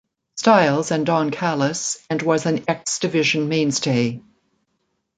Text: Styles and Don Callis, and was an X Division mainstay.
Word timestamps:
Styles 0.35 0.89
and 0.89 1.05
Don 1.05 1.29
Callis, 1.29 2.03
and 2.09 2.23
was 2.23 2.47
an 2.47 2.63
X 2.67 2.97
Division 2.97 3.49
mainstay. 3.49 4.19